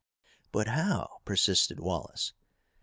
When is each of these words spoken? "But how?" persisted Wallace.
"But 0.51 0.69
how?" 0.69 1.17
persisted 1.25 1.79
Wallace. 1.79 2.33